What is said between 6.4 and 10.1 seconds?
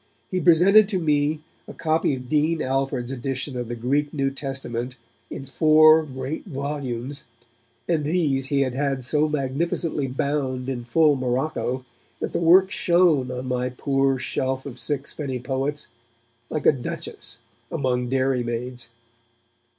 volumes, and these he had had so magnificently